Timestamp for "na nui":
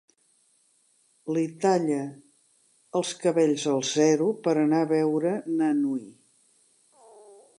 5.61-6.05